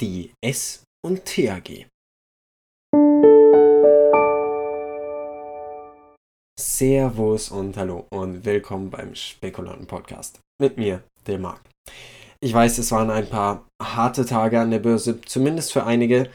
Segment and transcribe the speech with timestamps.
[0.00, 1.86] die S und T AG.
[6.58, 11.60] Servus und hallo und willkommen beim Spekulanten Podcast mit mir, dem Marc.
[12.40, 16.30] Ich weiß, es waren ein paar harte Tage an der Börse, zumindest für einige.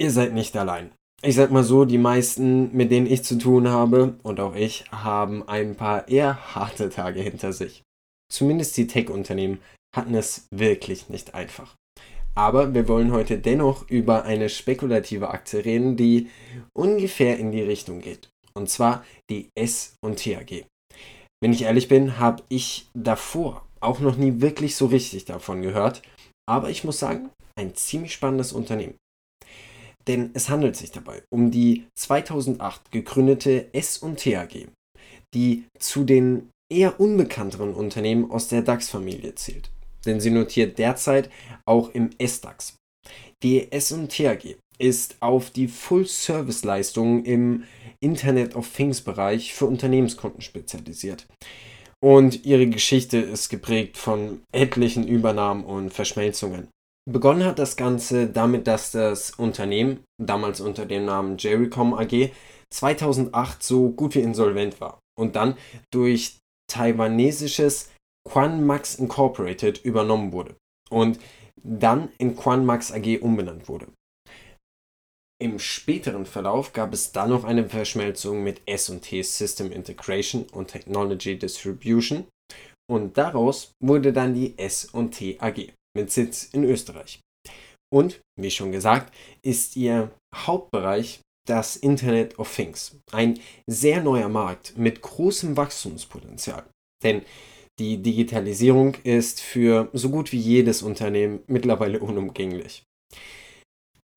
[0.00, 0.92] Ihr seid nicht allein.
[1.22, 4.90] Ich sag mal so, die meisten, mit denen ich zu tun habe und auch ich,
[4.90, 7.82] haben ein paar eher harte Tage hinter sich.
[8.32, 9.60] Zumindest die Tech-Unternehmen
[9.94, 11.76] hatten es wirklich nicht einfach.
[12.40, 16.30] Aber wir wollen heute dennoch über eine spekulative Aktie reden, die
[16.74, 18.30] ungefähr in die Richtung geht.
[18.54, 20.64] Und zwar die S und TAG.
[21.42, 26.00] Wenn ich ehrlich bin, habe ich davor auch noch nie wirklich so richtig davon gehört.
[26.48, 28.96] Aber ich muss sagen, ein ziemlich spannendes Unternehmen.
[30.08, 34.66] Denn es handelt sich dabei um die 2008 gegründete S&T AG,
[35.34, 39.70] die zu den eher unbekannteren Unternehmen aus der DAX-Familie zählt,
[40.06, 41.30] denn sie notiert derzeit
[41.64, 42.76] auch im S-DAX.
[43.42, 47.64] Die S&T AG ist auf die Full-Service-Leistungen im
[48.00, 51.26] Internet of Things-Bereich für Unternehmenskunden spezialisiert.
[52.02, 56.68] Und ihre Geschichte ist geprägt von etlichen Übernahmen und Verschmelzungen.
[57.10, 62.30] Begonnen hat das Ganze damit, dass das Unternehmen, damals unter dem Namen Jericom AG,
[62.72, 65.56] 2008 so gut wie insolvent war und dann
[65.92, 66.38] durch
[66.70, 67.90] taiwanesisches
[68.28, 70.56] Quanmax Incorporated übernommen wurde
[70.90, 71.18] und
[71.62, 73.88] dann in Quanmax AG umbenannt wurde.
[75.42, 81.38] Im späteren Verlauf gab es dann noch eine Verschmelzung mit S&T System Integration und Technology
[81.38, 82.26] Distribution
[82.90, 87.20] und daraus wurde dann die S&T AG mit Sitz in Österreich.
[87.92, 92.96] Und, wie schon gesagt, ist ihr Hauptbereich das Internet of Things.
[93.10, 96.64] Ein sehr neuer Markt mit großem Wachstumspotenzial.
[97.02, 97.22] Denn
[97.80, 102.84] die Digitalisierung ist für so gut wie jedes Unternehmen mittlerweile unumgänglich.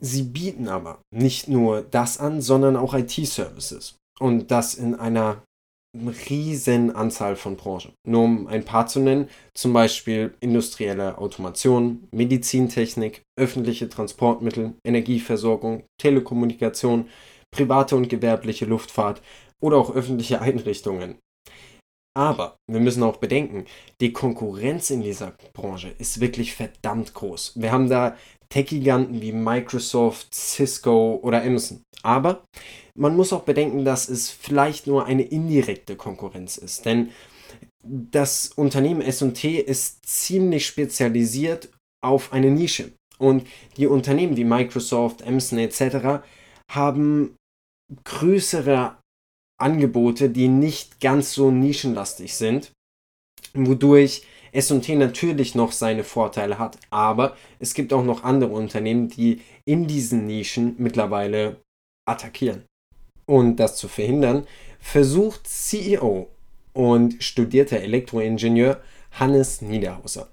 [0.03, 3.95] Sie bieten aber nicht nur das an, sondern auch IT-Services.
[4.19, 5.43] Und das in einer
[6.29, 7.93] riesen Anzahl von Branchen.
[8.05, 17.07] Nur um ein paar zu nennen, zum Beispiel industrielle Automation, Medizintechnik, öffentliche Transportmittel, Energieversorgung, Telekommunikation,
[17.51, 19.21] private und gewerbliche Luftfahrt
[19.61, 21.19] oder auch öffentliche Einrichtungen.
[22.15, 23.65] Aber wir müssen auch bedenken,
[23.99, 27.53] die Konkurrenz in dieser Branche ist wirklich verdammt groß.
[27.55, 28.15] Wir haben da
[28.49, 31.81] Tech-Giganten wie Microsoft, Cisco oder Amazon.
[32.03, 32.43] Aber
[32.95, 37.09] man muss auch bedenken, dass es vielleicht nur eine indirekte Konkurrenz ist, denn
[37.83, 41.69] das Unternehmen S&T ist ziemlich spezialisiert
[42.03, 43.47] auf eine Nische und
[43.77, 46.23] die Unternehmen wie Microsoft, Amazon etc.
[46.71, 47.35] haben
[48.03, 48.97] größere
[49.63, 52.71] Angebote, die nicht ganz so nischenlastig sind,
[53.53, 59.41] wodurch S&T natürlich noch seine Vorteile hat, aber es gibt auch noch andere Unternehmen, die
[59.65, 61.57] in diesen Nischen mittlerweile
[62.05, 62.63] attackieren.
[63.25, 64.45] Und das zu verhindern,
[64.79, 66.27] versucht CEO
[66.73, 68.81] und studierter Elektroingenieur
[69.11, 70.27] Hannes Niederhauser,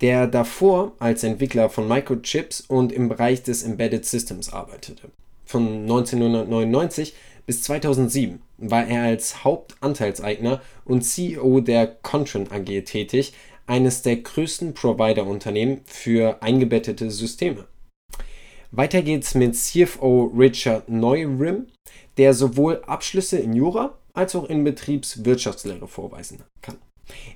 [0.00, 5.10] der davor als Entwickler von Microchips und im Bereich des Embedded Systems arbeitete.
[5.44, 7.14] Von 1999
[7.46, 13.34] bis 2007 war er als Hauptanteilseigner und CEO der Contron AG tätig,
[13.66, 17.66] eines der größten Provider-Unternehmen für eingebettete Systeme.
[18.70, 21.66] Weiter geht's mit CFO Richard Neurim,
[22.16, 26.78] der sowohl Abschlüsse in Jura als auch in Betriebswirtschaftslehre vorweisen kann.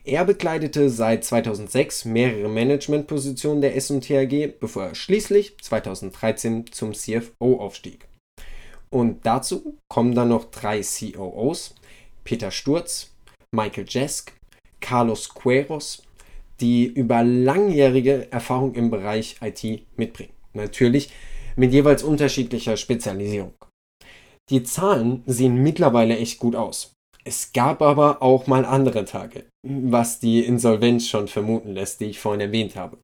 [0.05, 7.61] Er bekleidete seit 2006 mehrere Managementpositionen der S&T AG, bevor er schließlich 2013 zum CFO
[7.61, 8.09] aufstieg.
[8.91, 11.75] Und dazu kommen dann noch drei COOs,
[12.25, 13.11] Peter Sturz,
[13.55, 14.33] Michael Jesk,
[14.81, 16.03] Carlos Queros,
[16.61, 20.33] die über langjährige Erfahrung im Bereich IT mitbringen.
[20.55, 21.11] Natürlich
[21.57, 23.55] mit jeweils unterschiedlicher Spezialisierung.
[24.51, 26.93] Die Zahlen sehen mittlerweile echt gut aus.
[27.25, 32.21] Es gab aber auch mal andere Tage, was die Insolvenz schon vermuten lässt, die ich
[32.21, 32.99] vorhin erwähnt habe.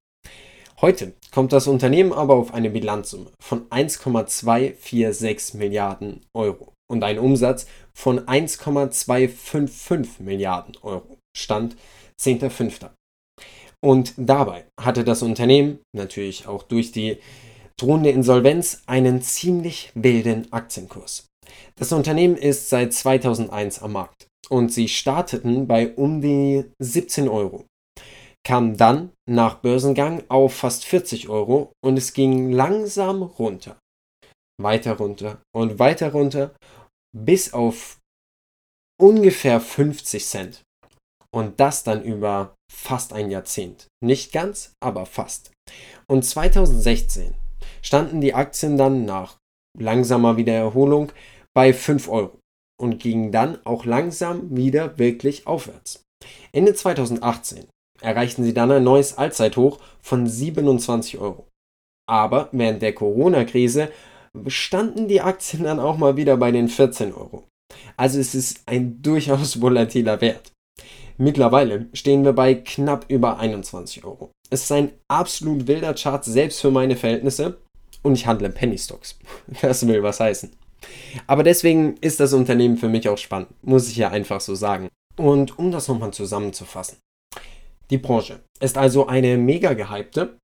[0.85, 7.67] Heute kommt das Unternehmen aber auf eine Bilanzsumme von 1,246 Milliarden Euro und einen Umsatz
[7.95, 11.17] von 1,255 Milliarden Euro.
[11.35, 11.77] Stand
[12.21, 12.91] 10.05.
[13.83, 17.17] Und dabei hatte das Unternehmen, natürlich auch durch die
[17.81, 21.29] drohende Insolvenz, einen ziemlich wilden Aktienkurs.
[21.77, 27.65] Das Unternehmen ist seit 2001 am Markt und sie starteten bei um die 17 Euro
[28.47, 33.79] kam dann nach Börsengang auf fast 40 Euro und es ging langsam runter.
[34.61, 36.55] Weiter runter und weiter runter
[37.17, 37.99] bis auf
[39.01, 40.63] ungefähr 50 Cent.
[41.35, 43.89] Und das dann über fast ein Jahrzehnt.
[44.05, 45.51] Nicht ganz, aber fast.
[46.07, 47.35] Und 2016
[47.83, 49.39] standen die Aktien dann nach
[49.77, 51.11] langsamer Wiedererholung
[51.57, 52.39] bei 5 Euro
[52.81, 56.03] und gingen dann auch langsam wieder wirklich aufwärts.
[56.53, 57.67] Ende 2018
[58.01, 61.47] erreichten sie dann ein neues Allzeithoch von 27 Euro.
[62.09, 63.91] Aber während der Corona-Krise
[64.47, 67.45] standen die Aktien dann auch mal wieder bei den 14 Euro.
[67.97, 70.53] Also es ist ein durchaus volatiler Wert.
[71.17, 74.33] Mittlerweile stehen wir bei knapp über 21 Euro.
[74.51, 77.59] Es ist ein absolut wilder Chart, selbst für meine Verhältnisse.
[78.03, 79.19] Und ich handle Penny Stocks.
[79.63, 80.51] Das will was heißen.
[81.27, 84.89] Aber deswegen ist das Unternehmen für mich auch spannend, muss ich ja einfach so sagen.
[85.17, 86.99] Und um das nochmal zusammenzufassen.
[87.91, 90.39] Die Branche ist also eine mega gehypte.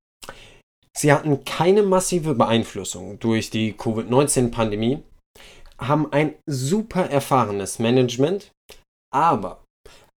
[0.95, 5.03] Sie hatten keine massive Beeinflussung durch die Covid-19-Pandemie,
[5.79, 8.51] haben ein super erfahrenes Management,
[9.13, 9.63] aber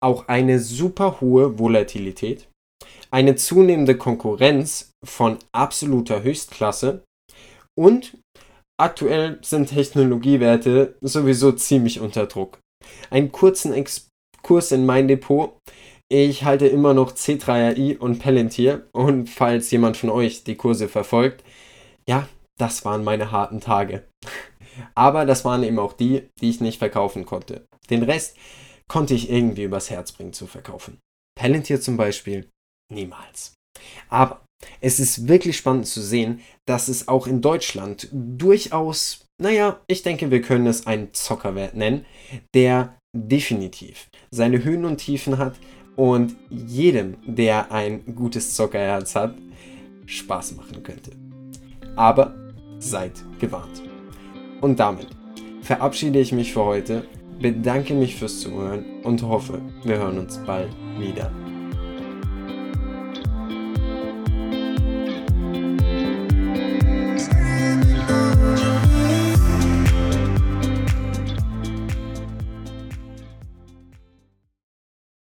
[0.03, 2.47] auch eine super hohe Volatilität,
[3.11, 7.03] eine zunehmende Konkurrenz von absoluter Höchstklasse
[7.77, 8.17] und
[8.79, 12.59] aktuell sind Technologiewerte sowieso ziemlich unter Druck.
[13.09, 15.57] Einen kurzen Exkurs in mein Depot.
[16.13, 21.41] Ich halte immer noch C3AI und Palantir und falls jemand von euch die Kurse verfolgt,
[22.05, 22.27] ja,
[22.59, 24.03] das waren meine harten Tage.
[24.93, 27.65] Aber das waren eben auch die, die ich nicht verkaufen konnte.
[27.89, 28.35] Den Rest
[28.89, 30.99] konnte ich irgendwie übers Herz bringen zu verkaufen.
[31.39, 32.49] Palantir zum Beispiel
[32.93, 33.53] niemals.
[34.09, 34.43] Aber
[34.81, 40.29] es ist wirklich spannend zu sehen, dass es auch in Deutschland durchaus, naja, ich denke,
[40.29, 42.05] wir können es einen Zockerwert nennen,
[42.53, 45.57] der definitiv seine Höhen und Tiefen hat
[45.95, 49.35] und jedem, der ein gutes Zockerherz hat,
[50.05, 51.11] Spaß machen könnte.
[51.95, 52.33] Aber
[52.79, 53.83] seid gewarnt.
[54.61, 55.07] Und damit
[55.61, 57.03] verabschiede ich mich für heute
[57.41, 61.31] bedanke mich fürs Zuhören und hoffe, wir hören uns bald wieder.